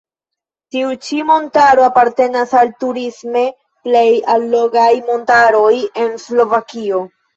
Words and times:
Tiu 0.75 0.93
ĉi 1.07 1.19
montaro 1.31 1.83
apartenas 1.87 2.55
al 2.61 2.73
turisme 2.85 3.43
plej 3.89 4.05
allogaj 4.37 4.89
montaroj 5.11 5.71
en 6.07 6.15
Slovakio. 6.25 7.05